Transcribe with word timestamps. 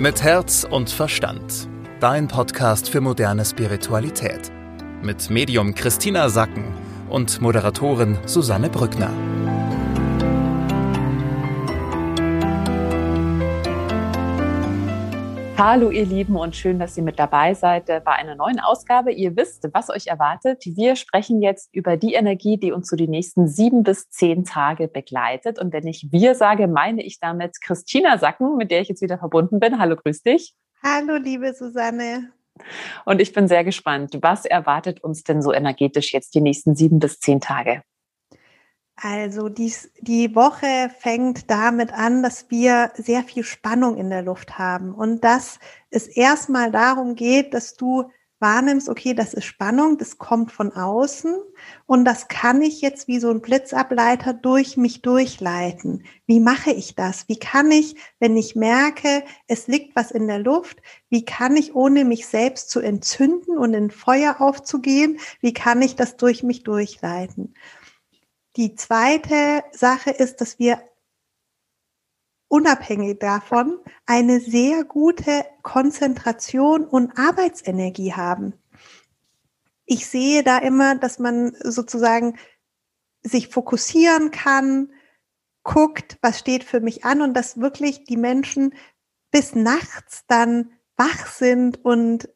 Mit 0.00 0.22
Herz 0.22 0.62
und 0.62 0.90
Verstand. 0.90 1.68
Dein 1.98 2.28
Podcast 2.28 2.88
für 2.88 3.00
moderne 3.00 3.44
Spiritualität. 3.44 4.52
Mit 5.02 5.28
Medium 5.28 5.74
Christina 5.74 6.28
Sacken 6.28 6.72
und 7.08 7.40
Moderatorin 7.40 8.16
Susanne 8.24 8.70
Brückner. 8.70 9.10
Hallo 15.60 15.90
ihr 15.90 16.06
Lieben 16.06 16.36
und 16.36 16.54
schön, 16.54 16.78
dass 16.78 16.96
ihr 16.96 17.02
mit 17.02 17.18
dabei 17.18 17.52
seid 17.52 17.86
bei 17.86 18.12
einer 18.12 18.36
neuen 18.36 18.60
Ausgabe. 18.60 19.10
Ihr 19.10 19.36
wisst, 19.36 19.68
was 19.72 19.90
euch 19.90 20.06
erwartet. 20.06 20.62
Wir 20.64 20.94
sprechen 20.94 21.42
jetzt 21.42 21.68
über 21.72 21.96
die 21.96 22.14
Energie, 22.14 22.58
die 22.58 22.70
uns 22.70 22.86
so 22.88 22.94
die 22.94 23.08
nächsten 23.08 23.48
sieben 23.48 23.82
bis 23.82 24.08
zehn 24.08 24.44
Tage 24.44 24.86
begleitet. 24.86 25.58
Und 25.58 25.72
wenn 25.72 25.84
ich 25.88 26.12
wir 26.12 26.36
sage, 26.36 26.68
meine 26.68 27.02
ich 27.02 27.18
damit 27.18 27.60
Christina 27.60 28.18
Sacken, 28.18 28.56
mit 28.56 28.70
der 28.70 28.82
ich 28.82 28.88
jetzt 28.88 29.02
wieder 29.02 29.18
verbunden 29.18 29.58
bin. 29.58 29.80
Hallo, 29.80 29.96
grüß 29.96 30.22
dich. 30.22 30.54
Hallo, 30.80 31.16
liebe 31.16 31.52
Susanne. 31.52 32.30
Und 33.04 33.20
ich 33.20 33.32
bin 33.32 33.48
sehr 33.48 33.64
gespannt. 33.64 34.16
Was 34.22 34.44
erwartet 34.44 35.02
uns 35.02 35.24
denn 35.24 35.42
so 35.42 35.52
energetisch 35.52 36.12
jetzt 36.12 36.36
die 36.36 36.40
nächsten 36.40 36.76
sieben 36.76 37.00
bis 37.00 37.18
zehn 37.18 37.40
Tage? 37.40 37.82
Also 39.00 39.48
dies, 39.48 39.92
die 40.00 40.34
Woche 40.34 40.90
fängt 40.98 41.48
damit 41.50 41.92
an, 41.92 42.24
dass 42.24 42.50
wir 42.50 42.90
sehr 42.96 43.22
viel 43.22 43.44
Spannung 43.44 43.96
in 43.96 44.10
der 44.10 44.22
Luft 44.22 44.58
haben 44.58 44.92
und 44.92 45.22
dass 45.22 45.60
es 45.90 46.08
erstmal 46.08 46.72
darum 46.72 47.14
geht, 47.14 47.54
dass 47.54 47.74
du 47.74 48.10
wahrnimmst, 48.40 48.88
okay, 48.88 49.14
das 49.14 49.34
ist 49.34 49.44
Spannung, 49.44 49.98
das 49.98 50.18
kommt 50.18 50.50
von 50.50 50.72
außen 50.72 51.32
und 51.86 52.04
das 52.04 52.26
kann 52.26 52.60
ich 52.60 52.80
jetzt 52.80 53.06
wie 53.06 53.20
so 53.20 53.30
ein 53.30 53.40
Blitzableiter 53.40 54.32
durch 54.32 54.76
mich 54.76 55.00
durchleiten. 55.00 56.04
Wie 56.26 56.40
mache 56.40 56.70
ich 56.70 56.96
das? 56.96 57.28
Wie 57.28 57.38
kann 57.38 57.70
ich, 57.70 57.94
wenn 58.18 58.36
ich 58.36 58.56
merke, 58.56 59.22
es 59.46 59.68
liegt 59.68 59.94
was 59.94 60.10
in 60.10 60.26
der 60.26 60.40
Luft, 60.40 60.82
wie 61.08 61.24
kann 61.24 61.56
ich, 61.56 61.74
ohne 61.74 62.04
mich 62.04 62.26
selbst 62.26 62.70
zu 62.70 62.80
entzünden 62.80 63.58
und 63.58 63.74
in 63.74 63.92
Feuer 63.92 64.40
aufzugehen, 64.40 65.18
wie 65.40 65.52
kann 65.52 65.82
ich 65.82 65.94
das 65.94 66.16
durch 66.16 66.42
mich 66.42 66.64
durchleiten? 66.64 67.54
Die 68.56 68.74
zweite 68.74 69.62
Sache 69.72 70.10
ist, 70.10 70.40
dass 70.40 70.58
wir 70.58 70.82
unabhängig 72.48 73.18
davon 73.18 73.78
eine 74.06 74.40
sehr 74.40 74.84
gute 74.84 75.44
Konzentration 75.62 76.84
und 76.84 77.18
Arbeitsenergie 77.18 78.14
haben. 78.14 78.54
Ich 79.84 80.06
sehe 80.06 80.42
da 80.42 80.58
immer, 80.58 80.96
dass 80.96 81.18
man 81.18 81.54
sozusagen 81.62 82.38
sich 83.22 83.48
fokussieren 83.48 84.30
kann, 84.30 84.92
guckt, 85.62 86.18
was 86.22 86.38
steht 86.38 86.64
für 86.64 86.80
mich 86.80 87.04
an 87.04 87.20
und 87.20 87.34
dass 87.34 87.60
wirklich 87.60 88.04
die 88.04 88.16
Menschen 88.16 88.74
bis 89.30 89.54
nachts 89.54 90.24
dann 90.26 90.72
wach 90.96 91.26
sind 91.26 91.84
und 91.84 92.28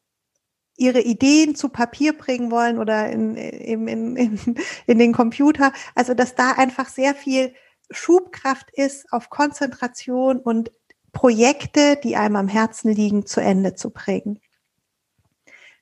ihre 0.83 1.01
Ideen 1.01 1.55
zu 1.55 1.69
Papier 1.69 2.17
bringen 2.17 2.51
wollen 2.51 2.79
oder 2.79 3.09
in, 3.11 3.37
in, 3.37 4.17
in, 4.17 4.57
in 4.87 4.99
den 4.99 5.13
Computer. 5.13 5.73
Also 5.95 6.15
dass 6.15 6.35
da 6.35 6.53
einfach 6.53 6.89
sehr 6.89 7.15
viel 7.15 7.55
Schubkraft 7.91 8.71
ist 8.73 9.13
auf 9.13 9.31
Konzentration 9.31 10.39
und 10.39 10.73
Projekte, 11.13 11.97
die 12.03 12.17
einem 12.17 12.37
am 12.37 12.49
Herzen 12.49 12.91
liegen, 12.91 13.27
zu 13.27 13.41
Ende 13.41 13.75
zu 13.75 13.91
bringen. 13.91 14.41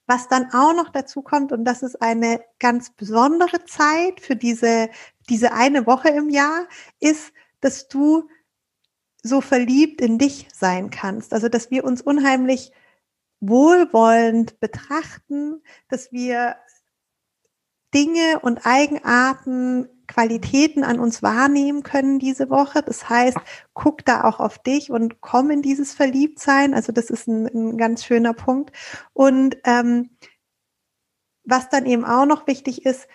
Was 0.06 0.26
dann 0.28 0.52
auch 0.52 0.74
noch 0.74 0.88
dazu 0.90 1.22
kommt, 1.22 1.52
und 1.52 1.64
das 1.64 1.82
ist 1.82 2.02
eine 2.02 2.40
ganz 2.58 2.90
besondere 2.90 3.64
Zeit 3.64 4.20
für 4.20 4.34
diese, 4.34 4.90
diese 5.28 5.52
eine 5.52 5.86
Woche 5.86 6.08
im 6.08 6.30
Jahr, 6.30 6.66
ist, 6.98 7.32
dass 7.60 7.86
du 7.86 8.28
so 9.22 9.40
verliebt 9.40 10.00
in 10.00 10.18
dich 10.18 10.48
sein 10.52 10.90
kannst. 10.90 11.32
Also, 11.32 11.48
dass 11.48 11.70
wir 11.70 11.84
uns 11.84 12.02
unheimlich 12.02 12.72
wohlwollend 13.40 14.60
betrachten, 14.60 15.62
dass 15.88 16.12
wir 16.12 16.56
Dinge 17.94 18.40
und 18.40 18.64
Eigenarten, 18.66 19.88
Qualitäten 20.06 20.82
an 20.82 20.98
uns 20.98 21.22
wahrnehmen 21.22 21.82
können 21.82 22.18
diese 22.18 22.50
Woche. 22.50 22.82
Das 22.82 23.08
heißt, 23.08 23.38
guck 23.74 24.04
da 24.04 24.24
auch 24.24 24.40
auf 24.40 24.58
dich 24.58 24.90
und 24.90 25.20
komm 25.20 25.50
in 25.50 25.62
dieses 25.62 25.94
Verliebtsein. 25.94 26.74
Also 26.74 26.92
das 26.92 27.10
ist 27.10 27.28
ein, 27.28 27.46
ein 27.46 27.78
ganz 27.78 28.04
schöner 28.04 28.34
Punkt. 28.34 28.72
Und 29.12 29.56
ähm, 29.64 30.10
was 31.44 31.68
dann 31.68 31.86
eben 31.86 32.04
auch 32.04 32.26
noch 32.26 32.46
wichtig 32.46 32.84
ist, 32.84 33.06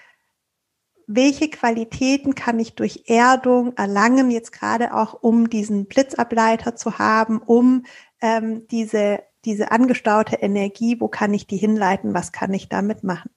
welche 1.08 1.50
Qualitäten 1.50 2.34
kann 2.34 2.60
ich 2.60 2.76
durch 2.76 3.04
Erdung 3.08 3.76
erlangen, 3.78 4.32
jetzt 4.32 4.52
gerade 4.52 4.94
auch 4.94 5.22
um 5.22 5.50
diesen 5.50 5.86
Blitzableiter 5.86 6.76
zu 6.76 6.98
haben, 6.98 7.40
um 7.40 7.86
ähm, 8.22 8.68
diese 8.68 9.20
diese 9.46 9.72
angestaute 9.72 10.38
Energie, 10.38 10.98
wo 11.00 11.08
kann 11.08 11.34
ich 11.34 11.48
die 11.48 11.58
hinleiten, 11.58 12.14
was 12.14 12.32
kann 12.32 12.54
ich 12.54 12.70
damit 12.70 13.04
machen? 13.04 13.30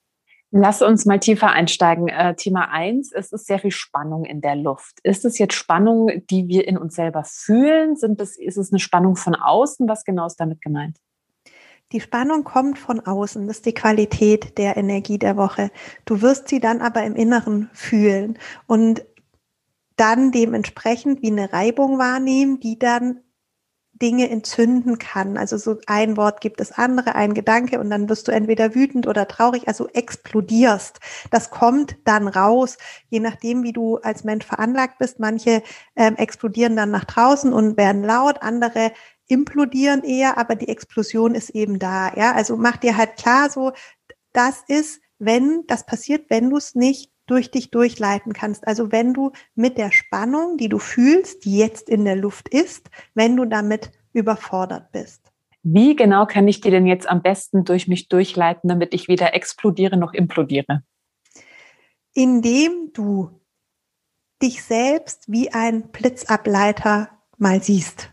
Lass 0.50 0.80
uns 0.80 1.04
mal 1.04 1.20
tiefer 1.20 1.50
einsteigen. 1.50 2.08
Äh, 2.08 2.34
Thema 2.34 2.70
eins: 2.70 3.12
es 3.12 3.32
ist 3.32 3.46
sehr 3.46 3.58
viel 3.58 3.70
Spannung 3.70 4.24
in 4.24 4.40
der 4.40 4.56
Luft. 4.56 4.98
Ist 5.02 5.26
es 5.26 5.38
jetzt 5.38 5.54
Spannung, 5.54 6.10
die 6.30 6.48
wir 6.48 6.66
in 6.66 6.78
uns 6.78 6.94
selber 6.94 7.22
fühlen? 7.24 7.96
Sind 7.96 8.18
es, 8.20 8.38
ist 8.38 8.56
es 8.56 8.72
eine 8.72 8.78
Spannung 8.78 9.16
von 9.16 9.34
außen? 9.34 9.86
Was 9.88 10.04
genau 10.04 10.26
ist 10.26 10.40
damit 10.40 10.62
gemeint? 10.62 10.96
Die 11.92 12.00
Spannung 12.00 12.44
kommt 12.44 12.78
von 12.78 13.00
außen, 13.00 13.46
das 13.46 13.58
ist 13.58 13.66
die 13.66 13.72
Qualität 13.72 14.58
der 14.58 14.76
Energie 14.76 15.18
der 15.18 15.38
Woche. 15.38 15.70
Du 16.04 16.20
wirst 16.20 16.48
sie 16.48 16.60
dann 16.60 16.82
aber 16.82 17.02
im 17.04 17.14
Inneren 17.14 17.70
fühlen 17.72 18.38
und 18.66 19.04
dann 19.96 20.30
dementsprechend 20.30 21.22
wie 21.22 21.30
eine 21.30 21.52
Reibung 21.52 21.98
wahrnehmen, 21.98 22.60
die 22.60 22.78
dann 22.78 23.20
Dinge 24.00 24.30
entzünden 24.30 24.98
kann. 24.98 25.36
Also 25.36 25.56
so 25.56 25.76
ein 25.86 26.16
Wort 26.16 26.40
gibt 26.40 26.60
es 26.60 26.72
andere, 26.72 27.14
ein 27.14 27.34
Gedanke 27.34 27.80
und 27.80 27.90
dann 27.90 28.08
wirst 28.08 28.28
du 28.28 28.32
entweder 28.32 28.74
wütend 28.74 29.06
oder 29.06 29.28
traurig, 29.28 29.68
also 29.68 29.88
explodierst. 29.88 31.00
Das 31.30 31.50
kommt 31.50 31.96
dann 32.04 32.28
raus, 32.28 32.78
je 33.08 33.20
nachdem, 33.20 33.62
wie 33.62 33.72
du 33.72 33.96
als 33.98 34.24
Mensch 34.24 34.46
veranlagt 34.46 34.98
bist. 34.98 35.18
Manche 35.18 35.62
ähm, 35.96 36.16
explodieren 36.16 36.76
dann 36.76 36.90
nach 36.90 37.04
draußen 37.04 37.52
und 37.52 37.76
werden 37.76 38.02
laut, 38.02 38.42
andere 38.42 38.92
implodieren 39.28 40.02
eher, 40.04 40.38
aber 40.38 40.54
die 40.54 40.68
Explosion 40.68 41.34
ist 41.34 41.50
eben 41.50 41.78
da. 41.78 42.12
Ja, 42.16 42.32
also 42.32 42.56
mach 42.56 42.78
dir 42.78 42.96
halt 42.96 43.16
klar, 43.16 43.50
so 43.50 43.72
das 44.32 44.62
ist, 44.68 45.00
wenn 45.18 45.64
das 45.66 45.84
passiert, 45.84 46.30
wenn 46.30 46.50
du 46.50 46.56
es 46.56 46.74
nicht 46.74 47.10
durch 47.30 47.50
dich 47.50 47.70
durchleiten 47.70 48.32
kannst. 48.32 48.66
Also 48.66 48.92
wenn 48.92 49.14
du 49.14 49.32
mit 49.54 49.78
der 49.78 49.92
Spannung, 49.92 50.56
die 50.56 50.68
du 50.68 50.78
fühlst, 50.78 51.44
die 51.44 51.56
jetzt 51.56 51.88
in 51.88 52.04
der 52.04 52.16
Luft 52.16 52.48
ist, 52.48 52.90
wenn 53.14 53.36
du 53.36 53.44
damit 53.44 53.92
überfordert 54.12 54.90
bist. 54.92 55.32
Wie 55.62 55.96
genau 55.96 56.26
kann 56.26 56.48
ich 56.48 56.60
die 56.60 56.70
denn 56.70 56.86
jetzt 56.86 57.08
am 57.08 57.22
besten 57.22 57.64
durch 57.64 57.88
mich 57.88 58.08
durchleiten, 58.08 58.68
damit 58.68 58.94
ich 58.94 59.08
weder 59.08 59.34
explodiere 59.34 59.96
noch 59.96 60.14
implodiere? 60.14 60.82
Indem 62.14 62.90
du 62.92 63.40
dich 64.42 64.62
selbst 64.62 65.30
wie 65.30 65.52
ein 65.52 65.90
Blitzableiter 65.90 67.10
mal 67.36 67.62
siehst. 67.62 68.12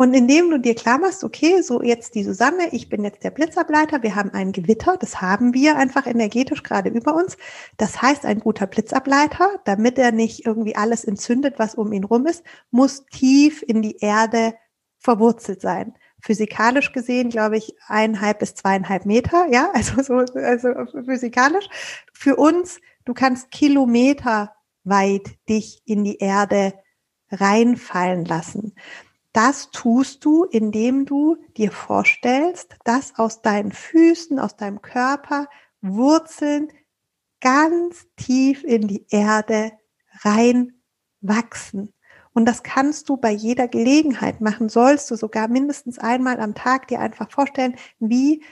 Und 0.00 0.14
indem 0.14 0.48
du 0.48 0.60
dir 0.60 0.76
klar 0.76 0.98
machst, 0.98 1.24
okay, 1.24 1.60
so 1.60 1.82
jetzt 1.82 2.14
die 2.14 2.22
Susanne, 2.22 2.68
ich 2.70 2.88
bin 2.88 3.02
jetzt 3.02 3.24
der 3.24 3.32
Blitzableiter, 3.32 4.00
wir 4.04 4.14
haben 4.14 4.30
ein 4.30 4.52
Gewitter, 4.52 4.96
das 4.96 5.20
haben 5.20 5.54
wir 5.54 5.76
einfach 5.76 6.06
energetisch 6.06 6.62
gerade 6.62 6.88
über 6.88 7.16
uns. 7.16 7.36
Das 7.78 8.00
heißt, 8.00 8.24
ein 8.24 8.38
guter 8.38 8.68
Blitzableiter, 8.68 9.58
damit 9.64 9.98
er 9.98 10.12
nicht 10.12 10.46
irgendwie 10.46 10.76
alles 10.76 11.04
entzündet, 11.04 11.58
was 11.58 11.74
um 11.74 11.92
ihn 11.92 12.04
rum 12.04 12.26
ist, 12.26 12.44
muss 12.70 13.06
tief 13.06 13.64
in 13.66 13.82
die 13.82 13.96
Erde 13.98 14.54
verwurzelt 15.00 15.60
sein. 15.60 15.96
Physikalisch 16.22 16.92
gesehen, 16.92 17.28
glaube 17.28 17.56
ich, 17.56 17.74
eineinhalb 17.88 18.38
bis 18.38 18.54
zweieinhalb 18.54 19.04
Meter, 19.04 19.48
ja, 19.50 19.70
also 19.74 20.00
so, 20.00 20.14
also 20.14 20.74
physikalisch. 21.06 21.68
Für 22.12 22.36
uns, 22.36 22.80
du 23.04 23.14
kannst 23.14 23.50
Kilometer 23.50 24.54
weit 24.84 25.36
dich 25.48 25.82
in 25.86 26.04
die 26.04 26.18
Erde 26.18 26.74
reinfallen 27.32 28.24
lassen. 28.24 28.74
Das 29.32 29.70
tust 29.70 30.24
du, 30.24 30.44
indem 30.44 31.04
du 31.04 31.36
dir 31.56 31.70
vorstellst, 31.70 32.76
dass 32.84 33.18
aus 33.18 33.42
deinen 33.42 33.72
Füßen, 33.72 34.38
aus 34.38 34.56
deinem 34.56 34.82
Körper 34.82 35.48
Wurzeln 35.80 36.72
ganz 37.40 38.06
tief 38.16 38.64
in 38.64 38.88
die 38.88 39.06
Erde 39.10 39.72
rein 40.22 40.72
wachsen. 41.20 41.92
Und 42.32 42.46
das 42.46 42.62
kannst 42.62 43.08
du 43.08 43.16
bei 43.16 43.30
jeder 43.30 43.68
Gelegenheit 43.68 44.40
machen, 44.40 44.68
sollst 44.68 45.10
du 45.10 45.16
sogar 45.16 45.48
mindestens 45.48 45.98
einmal 45.98 46.40
am 46.40 46.54
Tag 46.54 46.88
dir 46.88 47.00
einfach 47.00 47.30
vorstellen, 47.30 47.76
wie 47.98 48.44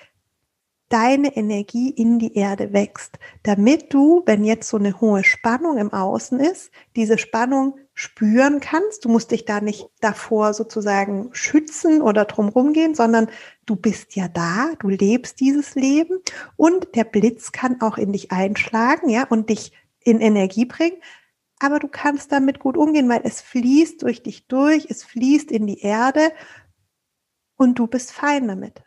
deine 0.89 1.37
Energie 1.37 1.91
in 1.91 2.19
die 2.19 2.35
Erde 2.35 2.73
wächst, 2.73 3.19
damit 3.43 3.93
du, 3.93 4.23
wenn 4.27 4.45
jetzt 4.45 4.69
so 4.69 4.77
eine 4.77 5.01
hohe 5.01 5.25
Spannung 5.25 5.79
im 5.79 5.93
Außen 5.93 6.39
ist, 6.39 6.71
diese 6.95 7.19
Spannung 7.19 7.79
spüren 7.97 8.61
kannst. 8.61 9.05
Du 9.05 9.09
musst 9.09 9.31
dich 9.31 9.47
da 9.47 9.61
nicht 9.61 9.89
davor 10.01 10.53
sozusagen 10.55 11.31
schützen 11.33 12.03
oder 12.03 12.27
drumherum 12.27 12.75
gehen, 12.75 12.95
sondern 12.95 13.29
du 13.65 13.75
bist 13.75 14.15
ja 14.15 14.29
da, 14.29 14.69
du 14.79 14.89
lebst 14.89 15.41
dieses 15.41 15.75
Leben 15.75 16.21
und 16.57 16.95
der 16.95 17.05
Blitz 17.05 17.53
kann 17.53 17.81
auch 17.81 17.97
in 17.97 18.13
dich 18.13 18.31
einschlagen, 18.31 19.09
ja, 19.09 19.27
und 19.27 19.49
dich 19.49 19.73
in 20.05 20.21
Energie 20.21 20.67
bringen. 20.67 20.99
Aber 21.59 21.79
du 21.79 21.89
kannst 21.89 22.31
damit 22.33 22.61
gut 22.61 22.77
umgehen, 22.77 23.09
weil 23.09 23.23
es 23.25 23.41
fließt 23.41 24.03
durch 24.03 24.23
dich 24.23 24.47
durch, 24.47 24.87
es 24.91 25.03
fließt 25.03 25.51
in 25.51 25.67
die 25.67 25.81
Erde 25.81 26.33
und 27.57 27.79
du 27.79 27.87
bist 27.87 28.13
fein 28.13 28.47
damit. 28.47 28.86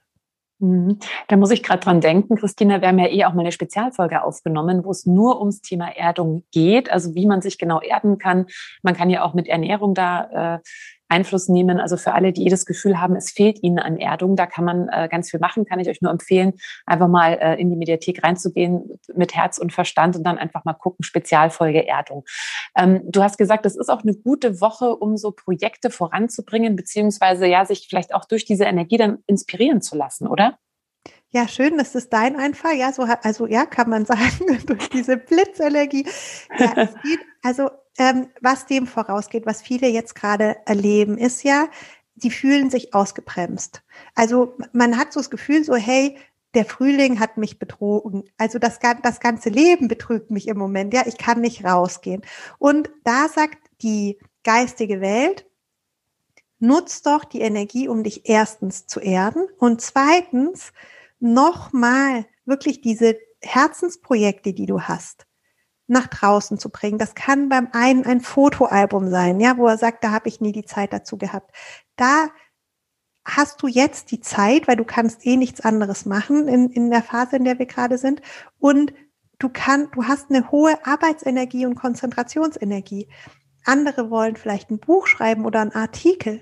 Mhm. 0.59 0.99
Da 1.27 1.37
muss 1.37 1.51
ich 1.51 1.63
gerade 1.63 1.79
dran 1.79 2.01
denken, 2.01 2.35
Christina, 2.35 2.81
wir 2.81 2.89
haben 2.89 2.99
ja 2.99 3.07
eh 3.07 3.25
auch 3.25 3.33
mal 3.33 3.41
eine 3.41 3.51
Spezialfolge 3.51 4.23
aufgenommen, 4.23 4.83
wo 4.83 4.91
es 4.91 5.05
nur 5.05 5.39
ums 5.39 5.61
Thema 5.61 5.95
Erdung 5.95 6.43
geht, 6.51 6.91
also 6.91 7.15
wie 7.15 7.25
man 7.25 7.41
sich 7.41 7.57
genau 7.57 7.79
erden 7.81 8.17
kann. 8.17 8.45
Man 8.83 8.95
kann 8.95 9.09
ja 9.09 9.23
auch 9.23 9.33
mit 9.33 9.47
Ernährung 9.47 9.93
da 9.93 10.55
äh, 10.55 10.59
Einfluss 11.09 11.49
nehmen. 11.49 11.79
Also 11.79 11.97
für 11.97 12.13
alle, 12.13 12.31
die 12.31 12.45
das 12.45 12.65
Gefühl 12.65 13.01
haben, 13.01 13.15
es 13.15 13.31
fehlt 13.31 13.61
ihnen 13.63 13.79
an 13.79 13.97
Erdung, 13.97 14.35
da 14.35 14.45
kann 14.45 14.63
man 14.63 14.87
äh, 14.89 15.07
ganz 15.09 15.29
viel 15.29 15.39
machen, 15.39 15.65
kann 15.65 15.79
ich 15.79 15.89
euch 15.89 16.01
nur 16.01 16.11
empfehlen, 16.11 16.53
einfach 16.85 17.07
mal 17.07 17.33
äh, 17.33 17.59
in 17.59 17.69
die 17.69 17.75
Mediathek 17.75 18.23
reinzugehen 18.23 18.99
mit 19.13 19.35
Herz 19.35 19.57
und 19.57 19.73
Verstand 19.73 20.15
und 20.15 20.23
dann 20.23 20.37
einfach 20.37 20.65
mal 20.65 20.73
gucken, 20.73 21.03
Spezialfolge 21.03 21.87
Erdung. 21.87 22.23
Ähm, 22.77 23.01
du 23.05 23.23
hast 23.23 23.37
gesagt, 23.37 23.65
es 23.65 23.75
ist 23.75 23.89
auch 23.89 24.03
eine 24.03 24.13
gute 24.13 24.61
Woche, 24.61 24.95
um 24.95 25.17
so 25.17 25.31
Projekte 25.31 25.89
voranzubringen, 25.89 26.75
beziehungsweise 26.75 27.47
ja, 27.47 27.65
sich 27.65 27.87
vielleicht 27.89 28.13
auch 28.13 28.25
durch 28.25 28.45
diese 28.45 28.65
Energie 28.65 28.97
dann 28.97 29.19
inspirieren 29.27 29.81
zu 29.81 29.97
lassen, 29.97 30.27
oder? 30.27 30.57
Ja, 31.31 31.47
schön, 31.47 31.77
das 31.77 31.93
ist 31.93 32.11
dein 32.11 32.35
Einfall. 32.35 32.75
Ja, 32.75 32.91
so 32.91 33.03
also 33.03 33.45
ja, 33.45 33.65
kann 33.65 33.89
man 33.89 34.05
sagen, 34.05 34.59
durch 34.65 34.89
diese 34.89 35.17
Blitzenergie. 35.17 36.05
Ja, 36.57 36.73
es 36.75 36.93
geht, 37.03 37.19
also 37.43 37.69
ähm, 37.97 38.27
was 38.41 38.65
dem 38.65 38.87
vorausgeht, 38.87 39.45
was 39.45 39.61
viele 39.61 39.87
jetzt 39.87 40.15
gerade 40.15 40.57
erleben, 40.65 41.17
ist 41.17 41.43
ja, 41.43 41.67
sie 42.15 42.31
fühlen 42.31 42.69
sich 42.69 42.93
ausgebremst. 42.93 43.81
Also 44.15 44.57
man 44.73 44.97
hat 44.97 45.13
so 45.13 45.19
das 45.19 45.29
Gefühl, 45.29 45.63
so 45.63 45.75
hey, 45.75 46.17
der 46.53 46.65
Frühling 46.65 47.19
hat 47.19 47.37
mich 47.37 47.59
betrogen. 47.59 48.23
Also 48.37 48.57
das, 48.59 48.79
das 49.03 49.19
ganze 49.19 49.49
Leben 49.49 49.87
betrügt 49.87 50.31
mich 50.31 50.47
im 50.47 50.57
Moment. 50.57 50.93
Ja, 50.93 51.03
ich 51.05 51.17
kann 51.17 51.41
nicht 51.41 51.63
rausgehen. 51.63 52.23
Und 52.57 52.89
da 53.03 53.27
sagt 53.27 53.57
die 53.81 54.17
geistige 54.43 54.99
Welt, 55.01 55.45
nutz 56.59 57.01
doch 57.01 57.23
die 57.23 57.41
Energie, 57.41 57.87
um 57.87 58.03
dich 58.03 58.27
erstens 58.27 58.87
zu 58.87 58.99
erden 58.99 59.47
und 59.59 59.81
zweitens 59.81 60.73
nochmal 61.19 62.25
wirklich 62.45 62.81
diese 62.81 63.17
Herzensprojekte, 63.41 64.53
die 64.53 64.65
du 64.65 64.81
hast, 64.81 65.25
nach 65.89 66.07
draußen 66.07 66.57
zu 66.59 66.69
bringen. 66.69 66.97
Das 66.97 67.15
kann 67.15 67.49
beim 67.49 67.69
einen 67.71 68.05
ein 68.05 68.21
Fotoalbum 68.21 69.09
sein, 69.09 69.39
ja, 69.39 69.57
wo 69.57 69.67
er 69.67 69.77
sagt, 69.77 70.03
da 70.03 70.11
habe 70.11 70.29
ich 70.29 70.41
nie 70.41 70.51
die 70.51 70.65
Zeit 70.65 70.93
dazu 70.93 71.17
gehabt. 71.17 71.55
Da 71.95 72.29
hast 73.25 73.61
du 73.61 73.67
jetzt 73.67 74.11
die 74.11 74.21
Zeit, 74.21 74.67
weil 74.67 74.75
du 74.75 74.85
kannst 74.85 75.25
eh 75.25 75.37
nichts 75.37 75.61
anderes 75.61 76.05
machen 76.05 76.47
in, 76.47 76.69
in 76.69 76.89
der 76.89 77.03
Phase, 77.03 77.35
in 77.35 77.43
der 77.43 77.59
wir 77.59 77.65
gerade 77.65 77.97
sind. 77.97 78.21
Und 78.59 78.93
du 79.39 79.49
kannst, 79.49 79.95
du 79.95 80.05
hast 80.05 80.29
eine 80.29 80.51
hohe 80.51 80.85
Arbeitsenergie 80.85 81.65
und 81.65 81.75
Konzentrationsenergie. 81.75 83.07
Andere 83.65 84.09
wollen 84.09 84.35
vielleicht 84.35 84.71
ein 84.71 84.79
Buch 84.79 85.07
schreiben 85.07 85.45
oder 85.45 85.61
einen 85.61 85.73
Artikel. 85.73 86.41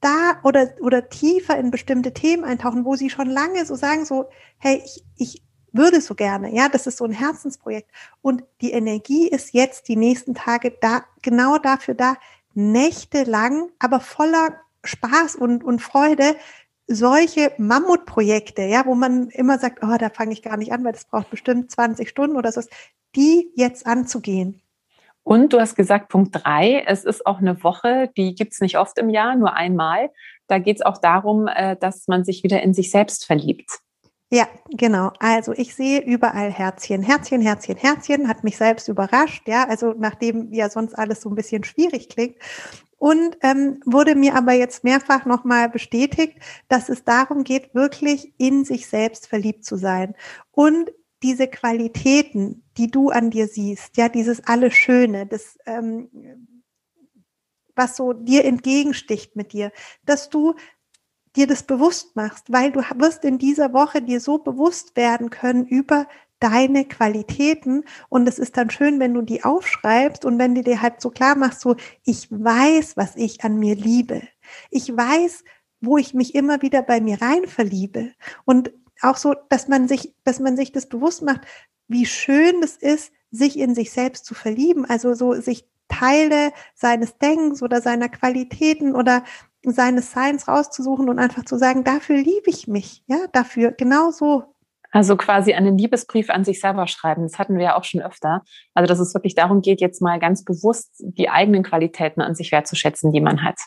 Da 0.00 0.40
oder, 0.44 0.70
oder 0.80 1.10
tiefer 1.10 1.58
in 1.58 1.70
bestimmte 1.70 2.14
Themen 2.14 2.44
eintauchen, 2.44 2.84
wo 2.84 2.96
sie 2.96 3.10
schon 3.10 3.28
lange 3.28 3.66
so 3.66 3.74
sagen, 3.74 4.06
so, 4.06 4.30
hey, 4.58 4.82
ich, 4.84 5.04
ich 5.16 5.42
würde 5.72 6.00
so 6.00 6.14
gerne. 6.14 6.54
Ja, 6.54 6.68
das 6.68 6.86
ist 6.86 6.98
so 6.98 7.04
ein 7.04 7.12
Herzensprojekt. 7.12 7.90
Und 8.22 8.44
die 8.60 8.72
Energie 8.72 9.28
ist 9.28 9.52
jetzt 9.52 9.88
die 9.88 9.96
nächsten 9.96 10.34
Tage 10.34 10.72
da, 10.80 11.04
genau 11.22 11.58
dafür 11.58 11.94
da, 11.94 12.16
nächtelang, 12.54 13.70
aber 13.78 14.00
voller 14.00 14.60
Spaß 14.84 15.36
und, 15.36 15.62
und 15.62 15.80
Freude, 15.80 16.36
solche 16.86 17.52
Mammutprojekte, 17.58 18.62
ja, 18.62 18.84
wo 18.84 18.94
man 18.94 19.28
immer 19.30 19.58
sagt, 19.58 19.84
oh, 19.84 19.96
da 19.98 20.10
fange 20.10 20.32
ich 20.32 20.42
gar 20.42 20.56
nicht 20.56 20.72
an, 20.72 20.84
weil 20.84 20.92
das 20.92 21.04
braucht 21.04 21.30
bestimmt 21.30 21.70
20 21.70 22.08
Stunden 22.08 22.36
oder 22.36 22.50
so, 22.50 22.62
die 23.14 23.50
jetzt 23.54 23.86
anzugehen. 23.86 24.60
Und 25.22 25.52
du 25.52 25.60
hast 25.60 25.76
gesagt, 25.76 26.08
Punkt 26.08 26.30
drei, 26.32 26.82
es 26.86 27.04
ist 27.04 27.26
auch 27.26 27.38
eine 27.38 27.62
Woche, 27.62 28.10
die 28.16 28.34
gibt's 28.34 28.60
nicht 28.60 28.78
oft 28.78 28.98
im 28.98 29.10
Jahr, 29.10 29.36
nur 29.36 29.54
einmal. 29.54 30.10
Da 30.48 30.58
geht's 30.58 30.82
auch 30.82 30.98
darum, 30.98 31.46
äh, 31.46 31.76
dass 31.76 32.08
man 32.08 32.24
sich 32.24 32.42
wieder 32.42 32.62
in 32.62 32.74
sich 32.74 32.90
selbst 32.90 33.26
verliebt. 33.26 33.80
Ja, 34.32 34.48
genau. 34.70 35.10
Also 35.18 35.52
ich 35.52 35.74
sehe 35.74 36.00
überall 36.04 36.52
Herzchen, 36.52 37.02
Herzchen, 37.02 37.40
Herzchen, 37.42 37.76
Herzchen, 37.76 38.28
hat 38.28 38.44
mich 38.44 38.56
selbst 38.56 38.86
überrascht, 38.86 39.48
ja, 39.48 39.66
also 39.68 39.92
nachdem 39.98 40.52
ja 40.52 40.70
sonst 40.70 40.94
alles 40.94 41.20
so 41.20 41.28
ein 41.30 41.34
bisschen 41.34 41.64
schwierig 41.64 42.08
klingt. 42.08 42.36
Und 42.98 43.38
ähm, 43.42 43.80
wurde 43.86 44.14
mir 44.14 44.36
aber 44.36 44.52
jetzt 44.52 44.84
mehrfach 44.84 45.24
nochmal 45.26 45.68
bestätigt, 45.70 46.38
dass 46.68 46.88
es 46.90 47.02
darum 47.04 47.44
geht, 47.44 47.74
wirklich 47.74 48.32
in 48.38 48.64
sich 48.64 48.86
selbst 48.88 49.26
verliebt 49.26 49.64
zu 49.64 49.76
sein. 49.76 50.14
Und 50.52 50.92
diese 51.24 51.48
Qualitäten, 51.48 52.62
die 52.76 52.90
du 52.90 53.10
an 53.10 53.30
dir 53.30 53.48
siehst, 53.48 53.96
ja, 53.96 54.08
dieses 54.08 54.46
alles 54.46 54.74
Schöne, 54.74 55.26
das, 55.26 55.58
ähm, 55.66 56.08
was 57.76 57.96
so 57.96 58.12
dir 58.12 58.44
entgegensticht 58.44 59.36
mit 59.36 59.52
dir, 59.52 59.72
dass 60.04 60.28
du 60.28 60.54
dir 61.36 61.46
das 61.46 61.62
bewusst 61.62 62.16
machst, 62.16 62.52
weil 62.52 62.72
du 62.72 62.80
wirst 62.96 63.24
in 63.24 63.38
dieser 63.38 63.72
Woche 63.72 64.02
dir 64.02 64.20
so 64.20 64.38
bewusst 64.38 64.96
werden 64.96 65.30
können 65.30 65.66
über 65.66 66.06
deine 66.40 66.86
Qualitäten. 66.86 67.84
Und 68.08 68.28
es 68.28 68.38
ist 68.38 68.56
dann 68.56 68.70
schön, 68.70 68.98
wenn 68.98 69.14
du 69.14 69.22
die 69.22 69.44
aufschreibst 69.44 70.24
und 70.24 70.38
wenn 70.38 70.54
du 70.54 70.62
dir 70.62 70.82
halt 70.82 71.00
so 71.00 71.10
klar 71.10 71.36
machst, 71.36 71.60
so 71.60 71.76
ich 72.04 72.28
weiß, 72.30 72.96
was 72.96 73.14
ich 73.16 73.44
an 73.44 73.58
mir 73.58 73.76
liebe. 73.76 74.22
Ich 74.70 74.94
weiß, 74.94 75.44
wo 75.80 75.98
ich 75.98 76.14
mich 76.14 76.34
immer 76.34 76.62
wieder 76.62 76.82
bei 76.82 77.00
mir 77.00 77.20
rein 77.22 77.46
verliebe. 77.46 78.12
Und 78.44 78.72
auch 79.02 79.16
so, 79.16 79.34
dass 79.48 79.68
man 79.68 79.88
sich, 79.88 80.14
dass 80.24 80.40
man 80.40 80.56
sich 80.56 80.72
das 80.72 80.86
bewusst 80.86 81.22
macht, 81.22 81.42
wie 81.88 82.06
schön 82.06 82.62
es 82.62 82.76
ist, 82.76 83.12
sich 83.30 83.58
in 83.58 83.74
sich 83.74 83.92
selbst 83.92 84.24
zu 84.24 84.34
verlieben, 84.34 84.84
also 84.84 85.14
so 85.14 85.34
sich 85.34 85.66
Teile 85.88 86.52
seines 86.74 87.18
Denkens 87.18 87.62
oder 87.62 87.80
seiner 87.80 88.08
Qualitäten 88.08 88.94
oder 88.94 89.24
seines 89.64 90.12
Seins 90.12 90.48
rauszusuchen 90.48 91.08
und 91.08 91.18
einfach 91.18 91.44
zu 91.44 91.58
sagen, 91.58 91.84
dafür 91.84 92.16
liebe 92.16 92.48
ich 92.48 92.66
mich, 92.66 93.02
ja, 93.06 93.18
dafür, 93.32 93.72
genau 93.72 94.10
so. 94.10 94.44
Also 94.92 95.16
quasi 95.16 95.52
einen 95.52 95.78
Liebesbrief 95.78 96.30
an 96.30 96.44
sich 96.44 96.60
selber 96.60 96.86
schreiben. 96.88 97.22
Das 97.22 97.38
hatten 97.38 97.56
wir 97.56 97.64
ja 97.64 97.76
auch 97.76 97.84
schon 97.84 98.02
öfter. 98.02 98.42
Also, 98.74 98.88
dass 98.88 98.98
es 98.98 99.14
wirklich 99.14 99.36
darum 99.36 99.60
geht, 99.60 99.80
jetzt 99.80 100.02
mal 100.02 100.18
ganz 100.18 100.44
bewusst 100.44 100.90
die 100.98 101.30
eigenen 101.30 101.62
Qualitäten 101.62 102.20
an 102.20 102.34
sich 102.34 102.50
wertzuschätzen, 102.50 103.12
die 103.12 103.20
man 103.20 103.44
hat. 103.44 103.58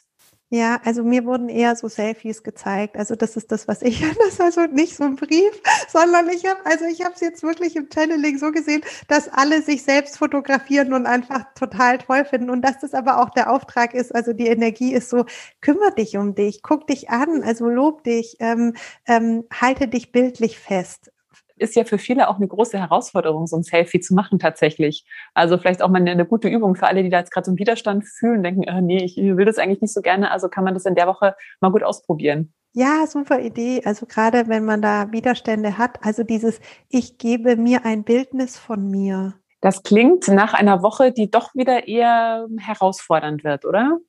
Ja, 0.53 0.79
also 0.85 1.03
mir 1.03 1.25
wurden 1.25 1.50
eher 1.50 1.75
so 1.75 1.88
Selfies 1.88 2.44
gezeigt. 2.44 2.95
Also 2.95 3.15
das 3.15 3.35
ist 3.35 3.51
das, 3.51 3.67
was 3.67 3.81
ich, 3.81 4.01
das 4.19 4.33
ist 4.33 4.41
also 4.41 4.61
nicht 4.67 4.95
so 4.95 5.03
ein 5.03 5.15
Brief, 5.15 5.51
sondern 5.88 6.29
ich 6.29 6.45
habe, 6.45 6.63
also 6.63 6.85
ich 6.85 7.03
habe 7.03 7.15
es 7.15 7.21
jetzt 7.21 7.41
wirklich 7.41 7.75
im 7.75 7.89
Channeling 7.91 8.38
so 8.38 8.51
gesehen, 8.51 8.83
dass 9.07 9.29
alle 9.29 9.63
sich 9.63 9.81
selbst 9.81 10.19
fotografieren 10.19 10.94
und 10.94 11.07
einfach 11.07 11.51
total 11.55 11.97
toll 11.97 12.23
finden 12.25 12.51
und 12.51 12.61
dass 12.61 12.77
das 12.77 12.94
aber 12.94 13.19
auch 13.23 13.31
der 13.31 13.51
Auftrag 13.51 13.95
ist. 13.95 14.13
Also 14.13 14.33
die 14.33 14.45
Energie 14.45 14.94
ist 14.94 15.09
so, 15.09 15.25
kümmere 15.59 15.95
dich 15.95 16.17
um 16.17 16.35
dich, 16.35 16.61
guck 16.61 16.85
dich 16.85 17.09
an, 17.09 17.41
also 17.41 17.67
lob 17.67 18.04
dich, 18.04 18.37
ähm, 18.39 18.75
ähm, 19.07 19.45
halte 19.51 19.87
dich 19.87 20.11
bildlich 20.11 20.59
fest 20.59 21.11
ist 21.56 21.76
ja 21.76 21.83
für 21.83 21.98
viele 21.98 22.28
auch 22.28 22.38
eine 22.38 22.48
große 22.48 22.80
Herausforderung, 22.80 23.48
so 23.48 23.56
ein 23.56 23.64
Selfie 23.64 24.00
zu 24.00 24.14
machen 24.14 24.40
tatsächlich. 24.40 25.06
Also 25.33 25.57
vielleicht 25.57 25.81
auch 25.81 25.90
mal 25.90 26.00
eine, 26.00 26.12
eine 26.12 26.26
gute 26.26 26.48
Übung 26.48 26.76
für 26.76 26.88
alle, 26.88 27.04
die 27.04 27.10
da 27.10 27.19
jetzt 27.19 27.31
gerade 27.31 27.45
so 27.45 27.52
einen 27.52 27.60
Widerstand 27.60 28.06
fühlen, 28.06 28.44
denken, 28.44 28.64
äh, 28.64 28.81
nee, 28.81 29.04
ich 29.04 29.18
will 29.18 29.45
das 29.45 29.57
eigentlich 29.57 29.81
nicht 29.81 29.94
so 29.94 30.02
gerne. 30.02 30.31
Also 30.31 30.50
kann 30.50 30.64
man 30.64 30.74
das 30.74 30.86
in 30.86 30.95
der 30.95 31.07
Woche 31.07 31.36
mal 31.62 31.72
gut 31.72 31.83
ausprobieren. 31.83 32.54
Ja, 32.74 33.06
super 33.06 33.40
Idee. 33.40 33.83
Also 33.86 34.07
gerade 34.07 34.48
wenn 34.48 34.66
man 34.66 34.81
da 34.81 35.12
Widerstände 35.12 35.78
hat, 35.78 36.00
also 36.04 36.24
dieses, 36.24 36.60
ich 36.90 37.19
gebe 37.19 37.56
mir 37.56 37.86
ein 37.86 38.04
Bildnis 38.04 38.57
von 38.57 38.90
mir. 38.90 39.36
Das 39.62 39.83
klingt 39.83 40.28
nach 40.28 40.54
einer 40.54 40.81
Woche, 40.81 41.12
die 41.12 41.30
doch 41.30 41.54
wieder 41.54 41.88
eher 41.88 42.48
herausfordernd 42.57 43.44
wird, 43.44 43.66
oder? 43.66 44.00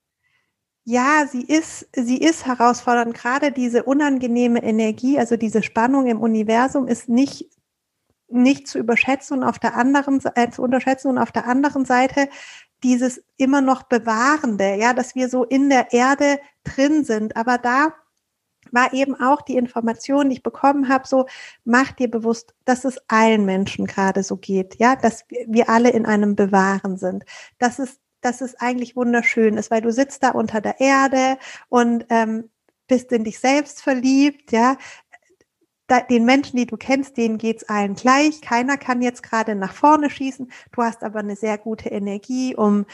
Ja, 0.86 1.26
sie 1.26 1.42
ist, 1.42 1.88
sie 1.96 2.18
ist 2.18 2.44
herausfordernd. 2.44 3.14
Gerade 3.14 3.52
diese 3.52 3.84
unangenehme 3.84 4.62
Energie, 4.62 5.18
also 5.18 5.36
diese 5.36 5.62
Spannung 5.62 6.06
im 6.06 6.20
Universum 6.20 6.88
ist 6.88 7.08
nicht, 7.08 7.48
nicht 8.28 8.68
zu 8.68 8.78
überschätzen 8.78 9.38
und 9.38 9.44
auf 9.44 9.58
der 9.58 9.76
anderen, 9.76 10.20
äh, 10.34 10.50
zu 10.50 10.62
unterschätzen 10.62 11.08
und 11.08 11.18
auf 11.18 11.32
der 11.32 11.46
anderen 11.46 11.86
Seite 11.86 12.28
dieses 12.82 13.24
immer 13.38 13.62
noch 13.62 13.84
Bewahrende, 13.84 14.74
ja, 14.76 14.92
dass 14.92 15.14
wir 15.14 15.30
so 15.30 15.44
in 15.44 15.70
der 15.70 15.92
Erde 15.92 16.38
drin 16.64 17.04
sind. 17.04 17.36
Aber 17.36 17.56
da 17.56 17.94
war 18.70 18.92
eben 18.92 19.14
auch 19.18 19.42
die 19.42 19.56
Information, 19.56 20.28
die 20.28 20.36
ich 20.36 20.42
bekommen 20.42 20.88
habe, 20.88 21.06
so 21.08 21.26
mach 21.64 21.92
dir 21.92 22.10
bewusst, 22.10 22.54
dass 22.66 22.84
es 22.84 22.98
allen 23.08 23.46
Menschen 23.46 23.86
gerade 23.86 24.22
so 24.22 24.36
geht, 24.36 24.76
ja, 24.78 24.96
dass 24.96 25.24
wir 25.46 25.70
alle 25.70 25.90
in 25.90 26.04
einem 26.06 26.36
Bewahren 26.36 26.98
sind, 26.98 27.24
dass 27.58 27.78
es 27.78 28.00
dass 28.24 28.40
es 28.40 28.54
eigentlich 28.60 28.96
wunderschön 28.96 29.56
ist, 29.56 29.70
weil 29.70 29.82
du 29.82 29.92
sitzt 29.92 30.22
da 30.22 30.30
unter 30.30 30.60
der 30.60 30.80
Erde 30.80 31.38
und 31.68 32.06
ähm, 32.10 32.50
bist 32.88 33.12
in 33.12 33.24
dich 33.24 33.38
selbst 33.38 33.82
verliebt, 33.82 34.52
ja. 34.52 34.76
Da, 35.86 36.00
den 36.00 36.24
Menschen, 36.24 36.56
die 36.56 36.64
du 36.66 36.78
kennst, 36.78 37.18
denen 37.18 37.36
geht's 37.36 37.64
allen 37.64 37.94
gleich. 37.94 38.40
Keiner 38.40 38.78
kann 38.78 39.02
jetzt 39.02 39.22
gerade 39.22 39.54
nach 39.54 39.74
vorne 39.74 40.08
schießen. 40.08 40.50
Du 40.72 40.82
hast 40.82 41.02
aber 41.04 41.18
eine 41.18 41.36
sehr 41.36 41.58
gute 41.58 41.90
Energie, 41.90 42.56
um 42.56 42.86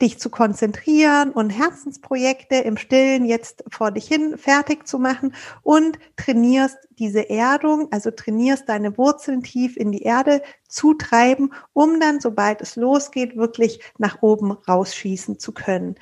dich 0.00 0.18
zu 0.18 0.28
konzentrieren 0.28 1.30
und 1.30 1.50
Herzensprojekte 1.50 2.56
im 2.56 2.76
Stillen 2.76 3.24
jetzt 3.24 3.64
vor 3.70 3.90
dich 3.90 4.06
hin 4.06 4.36
fertig 4.36 4.86
zu 4.86 4.98
machen 4.98 5.34
und 5.62 5.98
trainierst 6.16 6.76
diese 6.98 7.30
Erdung, 7.30 7.88
also 7.92 8.10
trainierst 8.10 8.68
deine 8.68 8.98
Wurzeln 8.98 9.42
tief 9.42 9.76
in 9.76 9.92
die 9.92 10.02
Erde 10.02 10.42
zu 10.68 10.94
treiben, 10.94 11.52
um 11.72 11.98
dann, 11.98 12.20
sobald 12.20 12.60
es 12.60 12.76
losgeht, 12.76 13.36
wirklich 13.36 13.80
nach 13.96 14.20
oben 14.20 14.52
rausschießen 14.52 15.38
zu 15.38 15.52
können. 15.52 15.96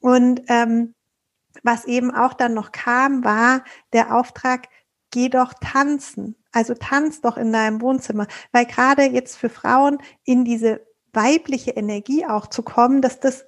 Und 0.00 0.42
ähm, 0.48 0.94
was 1.62 1.84
eben 1.84 2.10
auch 2.12 2.34
dann 2.34 2.54
noch 2.54 2.72
kam, 2.72 3.24
war 3.24 3.64
der 3.92 4.14
Auftrag, 4.14 4.68
geh 5.10 5.28
doch 5.28 5.54
tanzen. 5.54 6.36
Also 6.52 6.74
tanz 6.74 7.20
doch 7.20 7.36
in 7.36 7.52
deinem 7.52 7.80
Wohnzimmer. 7.80 8.26
Weil 8.52 8.66
gerade 8.66 9.04
jetzt 9.04 9.36
für 9.36 9.48
Frauen 9.48 9.98
in 10.24 10.44
diese 10.44 10.86
weibliche 11.16 11.72
Energie 11.72 12.26
auch 12.26 12.46
zu 12.46 12.62
kommen, 12.62 13.02
dass 13.02 13.18
das 13.18 13.46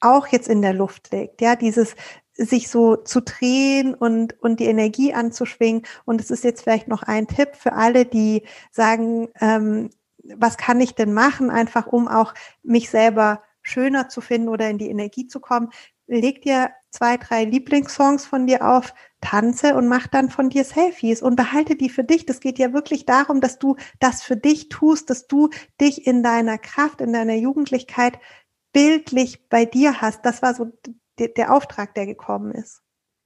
auch 0.00 0.26
jetzt 0.26 0.48
in 0.48 0.60
der 0.60 0.74
Luft 0.74 1.12
liegt. 1.12 1.40
Ja, 1.40 1.56
dieses 1.56 1.96
sich 2.34 2.68
so 2.68 2.96
zu 2.96 3.22
drehen 3.22 3.94
und, 3.94 4.40
und 4.42 4.60
die 4.60 4.66
Energie 4.66 5.14
anzuschwingen. 5.14 5.82
Und 6.04 6.20
es 6.20 6.30
ist 6.30 6.44
jetzt 6.44 6.62
vielleicht 6.62 6.88
noch 6.88 7.02
ein 7.02 7.26
Tipp 7.26 7.56
für 7.56 7.72
alle, 7.72 8.04
die 8.04 8.42
sagen, 8.70 9.28
ähm, 9.40 9.90
was 10.22 10.58
kann 10.58 10.80
ich 10.80 10.94
denn 10.94 11.14
machen, 11.14 11.50
einfach 11.50 11.86
um 11.86 12.08
auch 12.08 12.34
mich 12.62 12.90
selber 12.90 13.42
schöner 13.62 14.08
zu 14.08 14.20
finden 14.20 14.48
oder 14.48 14.68
in 14.68 14.78
die 14.78 14.90
Energie 14.90 15.26
zu 15.28 15.40
kommen. 15.40 15.70
Leg 16.06 16.42
dir 16.42 16.70
zwei, 16.96 17.16
drei 17.18 17.44
Lieblingssongs 17.44 18.26
von 18.26 18.46
dir 18.46 18.66
auf, 18.66 18.94
tanze 19.20 19.74
und 19.74 19.88
mach 19.88 20.06
dann 20.06 20.30
von 20.30 20.48
dir 20.48 20.64
Selfies 20.64 21.22
und 21.22 21.36
behalte 21.36 21.76
die 21.76 21.90
für 21.90 22.04
dich. 22.04 22.26
Das 22.26 22.40
geht 22.40 22.58
ja 22.58 22.72
wirklich 22.72 23.04
darum, 23.06 23.40
dass 23.40 23.58
du 23.58 23.76
das 24.00 24.22
für 24.22 24.36
dich 24.36 24.68
tust, 24.68 25.10
dass 25.10 25.26
du 25.26 25.50
dich 25.80 26.06
in 26.06 26.22
deiner 26.22 26.58
Kraft, 26.58 27.00
in 27.00 27.12
deiner 27.12 27.34
Jugendlichkeit 27.34 28.18
bildlich 28.72 29.48
bei 29.48 29.64
dir 29.64 30.00
hast. 30.00 30.24
Das 30.24 30.42
war 30.42 30.54
so 30.54 30.72
der, 31.18 31.54
Auftrag, 31.54 31.94
der 31.94 32.06
gekommen 32.06 32.52
ist. 32.52 32.82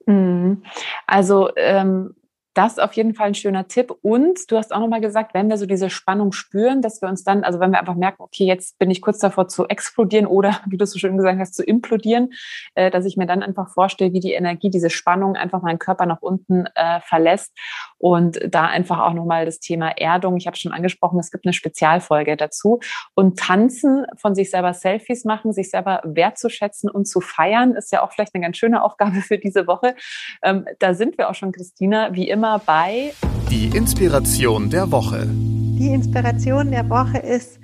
Mhm. 0.06 0.64
Also 1.06 1.50
ähm, 1.56 2.14
das 2.54 2.72
ist 2.72 2.80
auf 2.80 2.94
jeden 2.94 3.14
Fall 3.14 3.28
ein 3.28 3.34
schöner 3.34 3.68
Tipp. 3.68 3.92
Und 4.02 4.50
du 4.50 4.56
hast 4.56 4.72
auch 4.72 4.80
nochmal 4.80 5.00
gesagt, 5.00 5.34
wenn 5.34 5.48
wir 5.48 5.56
so 5.56 5.66
diese 5.66 5.88
Spannung 5.88 6.32
spüren, 6.32 6.82
dass 6.82 7.00
wir 7.00 7.08
uns 7.08 7.22
dann, 7.22 7.44
also 7.44 7.60
wenn 7.60 7.70
wir 7.70 7.78
einfach 7.78 7.94
merken, 7.94 8.22
okay, 8.22 8.44
jetzt 8.44 8.78
bin 8.78 8.90
ich 8.90 9.00
kurz 9.00 9.18
davor 9.18 9.48
zu 9.48 9.66
explodieren 9.68 10.26
oder, 10.26 10.60
wie 10.66 10.76
du 10.76 10.86
so 10.86 10.98
schön 10.98 11.16
gesagt 11.16 11.38
hast, 11.38 11.54
zu 11.54 11.62
implodieren, 11.62 12.30
äh, 12.74 12.90
dass 12.90 13.04
ich 13.04 13.16
mir 13.16 13.26
dann 13.26 13.42
einfach 13.42 13.72
vorstelle, 13.72 14.12
wie 14.12 14.20
die 14.20 14.32
Energie, 14.32 14.70
diese 14.70 14.90
Spannung 14.90 15.36
einfach 15.36 15.62
meinen 15.62 15.78
Körper 15.78 16.06
nach 16.06 16.22
unten 16.22 16.66
äh, 16.74 17.00
verlässt. 17.02 17.56
Und 18.00 18.40
da 18.48 18.64
einfach 18.64 18.98
auch 18.98 19.12
nochmal 19.12 19.44
das 19.44 19.60
Thema 19.60 19.90
Erdung. 19.96 20.36
Ich 20.36 20.48
habe 20.48 20.56
schon 20.56 20.72
angesprochen, 20.72 21.20
es 21.20 21.30
gibt 21.30 21.46
eine 21.46 21.52
Spezialfolge 21.52 22.36
dazu. 22.36 22.80
Und 23.14 23.38
tanzen, 23.38 24.06
von 24.16 24.34
sich 24.34 24.50
selber 24.50 24.74
Selfies 24.74 25.24
machen, 25.24 25.52
sich 25.52 25.70
selber 25.70 26.00
wertzuschätzen 26.04 26.90
und 26.90 27.06
zu 27.06 27.20
feiern, 27.20 27.74
ist 27.74 27.92
ja 27.92 28.02
auch 28.02 28.10
vielleicht 28.12 28.34
eine 28.34 28.42
ganz 28.42 28.56
schöne 28.56 28.82
Aufgabe 28.82 29.20
für 29.20 29.38
diese 29.38 29.68
Woche. 29.68 29.94
Ähm, 30.42 30.64
da 30.80 30.94
sind 30.94 31.16
wir 31.16 31.30
auch 31.30 31.34
schon, 31.34 31.52
Christina, 31.52 32.12
wie 32.12 32.28
immer 32.28 32.40
immer 32.40 32.58
bei 32.58 33.12
Die 33.50 33.66
Inspiration 33.76 34.70
der 34.70 34.90
Woche. 34.90 35.26
Die 35.28 35.92
Inspiration 35.92 36.70
der 36.70 36.88
Woche 36.88 37.18
ist, 37.18 37.60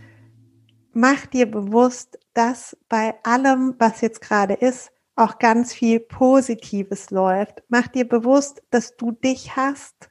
mach 0.93 1.25
dir 1.25 1.50
bewusst, 1.50 2.19
dass 2.35 2.76
bei 2.90 3.14
allem, 3.23 3.75
was 3.78 4.02
jetzt 4.02 4.21
gerade 4.21 4.52
ist, 4.52 4.93
auch 5.14 5.38
ganz 5.38 5.73
viel 5.73 5.99
Positives 5.99 7.11
läuft. 7.11 7.62
Mach 7.71 7.88
dir 7.88 8.07
bewusst, 8.07 8.62
dass 8.69 8.99
du 8.99 9.12
dich 9.12 9.57
hast, 9.57 10.11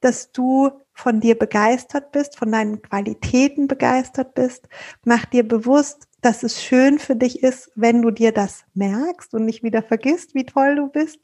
dass 0.00 0.32
du 0.32 0.70
von 0.92 1.20
dir 1.20 1.38
begeistert 1.38 2.12
bist, 2.12 2.38
von 2.38 2.50
deinen 2.52 2.80
Qualitäten 2.82 3.68
begeistert 3.68 4.34
bist. 4.34 4.68
Mach 5.04 5.24
dir 5.26 5.46
bewusst, 5.46 6.08
dass 6.20 6.42
es 6.42 6.62
schön 6.62 6.98
für 6.98 7.16
dich 7.16 7.42
ist, 7.42 7.70
wenn 7.74 8.02
du 8.02 8.10
dir 8.10 8.32
das 8.32 8.64
merkst 8.74 9.34
und 9.34 9.44
nicht 9.44 9.62
wieder 9.62 9.82
vergisst, 9.82 10.34
wie 10.34 10.46
toll 10.46 10.76
du 10.76 10.88
bist. 10.88 11.20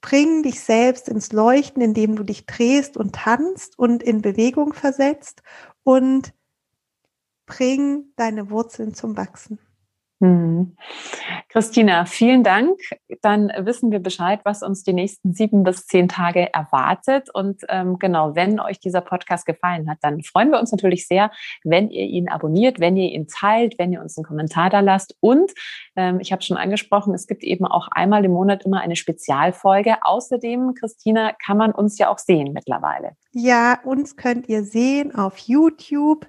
Bring 0.00 0.42
dich 0.42 0.60
selbst 0.60 1.08
ins 1.08 1.32
Leuchten, 1.32 1.82
indem 1.82 2.16
du 2.16 2.22
dich 2.22 2.46
drehst 2.46 2.96
und 2.96 3.14
tanzt 3.14 3.78
und 3.78 4.02
in 4.02 4.22
Bewegung 4.22 4.72
versetzt 4.72 5.42
und 5.82 6.32
bring 7.46 8.12
deine 8.16 8.50
Wurzeln 8.50 8.94
zum 8.94 9.16
Wachsen. 9.16 9.58
Hm. 10.20 10.76
Christina, 11.50 12.04
vielen 12.04 12.44
Dank. 12.44 12.78
Dann 13.22 13.50
wissen 13.60 13.90
wir 13.90 14.00
Bescheid, 14.00 14.40
was 14.44 14.62
uns 14.62 14.82
die 14.82 14.92
nächsten 14.92 15.32
sieben 15.32 15.62
bis 15.62 15.86
zehn 15.86 16.06
Tage 16.06 16.52
erwartet. 16.52 17.30
Und 17.32 17.62
ähm, 17.70 17.98
genau, 17.98 18.34
wenn 18.34 18.60
euch 18.60 18.80
dieser 18.80 19.00
Podcast 19.00 19.46
gefallen 19.46 19.88
hat, 19.88 19.96
dann 20.02 20.22
freuen 20.22 20.50
wir 20.50 20.60
uns 20.60 20.72
natürlich 20.72 21.06
sehr, 21.06 21.30
wenn 21.64 21.88
ihr 21.88 22.04
ihn 22.04 22.28
abonniert, 22.28 22.80
wenn 22.80 22.98
ihr 22.98 23.10
ihn 23.10 23.28
teilt, 23.28 23.78
wenn 23.78 23.92
ihr 23.92 24.02
uns 24.02 24.18
einen 24.18 24.26
Kommentar 24.26 24.68
da 24.68 24.80
lasst. 24.80 25.16
Und 25.20 25.52
ähm, 25.96 26.20
ich 26.20 26.32
habe 26.32 26.42
schon 26.42 26.58
angesprochen, 26.58 27.14
es 27.14 27.26
gibt 27.26 27.42
eben 27.42 27.64
auch 27.64 27.88
einmal 27.92 28.26
im 28.26 28.32
Monat 28.32 28.66
immer 28.66 28.80
eine 28.80 28.96
Spezialfolge. 28.96 29.96
Außerdem, 30.02 30.74
Christina, 30.74 31.32
kann 31.44 31.56
man 31.56 31.72
uns 31.72 31.98
ja 31.98 32.10
auch 32.10 32.18
sehen 32.18 32.52
mittlerweile. 32.52 33.12
Ja, 33.32 33.80
uns 33.84 34.16
könnt 34.16 34.50
ihr 34.50 34.64
sehen 34.64 35.14
auf 35.14 35.38
YouTube 35.38 36.26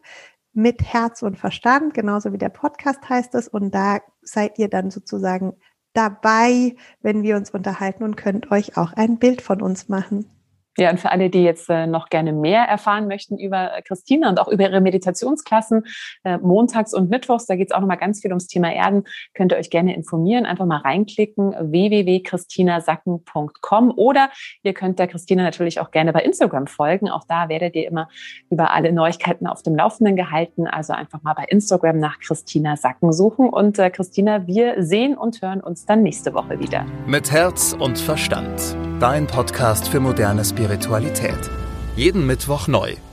mit 0.59 0.83
Herz 0.83 1.21
und 1.21 1.37
Verstand, 1.37 1.93
genauso 1.93 2.33
wie 2.33 2.37
der 2.37 2.49
Podcast 2.49 3.07
heißt 3.07 3.33
es. 3.35 3.47
Und 3.47 3.73
da 3.73 3.99
seid 4.21 4.59
ihr 4.59 4.69
dann 4.69 4.91
sozusagen 4.91 5.53
dabei, 5.93 6.75
wenn 7.01 7.23
wir 7.23 7.37
uns 7.37 7.51
unterhalten 7.51 8.03
und 8.03 8.17
könnt 8.17 8.51
euch 8.51 8.77
auch 8.77 8.93
ein 8.93 9.17
Bild 9.19 9.41
von 9.41 9.61
uns 9.61 9.87
machen. 9.89 10.38
Ja, 10.79 10.89
und 10.91 10.99
für 10.99 11.11
alle, 11.11 11.29
die 11.29 11.43
jetzt 11.43 11.69
äh, 11.69 11.85
noch 11.87 12.07
gerne 12.07 12.31
mehr 12.31 12.63
erfahren 12.63 13.09
möchten 13.09 13.37
über 13.37 13.75
äh, 13.75 13.81
Christina 13.81 14.29
und 14.29 14.39
auch 14.39 14.47
über 14.47 14.63
ihre 14.63 14.79
Meditationsklassen, 14.79 15.83
äh, 16.23 16.37
montags 16.37 16.93
und 16.93 17.09
mittwochs, 17.09 17.47
da 17.47 17.57
geht 17.57 17.71
es 17.71 17.75
auch 17.75 17.81
nochmal 17.81 17.97
ganz 17.97 18.21
viel 18.21 18.31
ums 18.31 18.47
Thema 18.47 18.73
Erden, 18.73 19.03
könnt 19.33 19.51
ihr 19.51 19.57
euch 19.57 19.69
gerne 19.69 19.93
informieren. 19.93 20.45
Einfach 20.45 20.65
mal 20.65 20.77
reinklicken, 20.77 21.51
www.christinasacken.com 21.51 23.91
oder 23.93 24.29
ihr 24.63 24.73
könnt 24.73 24.99
der 24.99 25.07
Christina 25.07 25.43
natürlich 25.43 25.81
auch 25.81 25.91
gerne 25.91 26.13
bei 26.13 26.21
Instagram 26.21 26.67
folgen. 26.67 27.09
Auch 27.09 27.25
da 27.27 27.49
werdet 27.49 27.75
ihr 27.75 27.85
immer 27.85 28.07
über 28.49 28.71
alle 28.71 28.93
Neuigkeiten 28.93 29.47
auf 29.47 29.63
dem 29.63 29.75
Laufenden 29.75 30.15
gehalten. 30.15 30.65
Also 30.65 30.93
einfach 30.93 31.21
mal 31.23 31.33
bei 31.33 31.43
Instagram 31.49 31.99
nach 31.99 32.19
Christina 32.19 32.77
Sacken 32.77 33.11
suchen. 33.11 33.49
Und 33.49 33.75
Christina, 33.77 34.47
wir 34.47 34.81
sehen 34.81 35.17
und 35.17 35.41
hören 35.41 35.59
uns 35.59 35.85
dann 35.85 36.03
nächste 36.03 36.33
Woche 36.33 36.57
wieder. 36.59 36.85
Mit 37.05 37.29
Herz 37.31 37.75
und 37.77 37.97
Verstand. 37.97 38.77
Dein 38.99 39.27
Podcast 39.27 39.87
für 39.87 40.01
modernes 40.01 40.51
Spiritualität. 40.69 41.49
Jeden 41.95 42.27
Mittwoch 42.27 42.67
neu. 42.67 43.08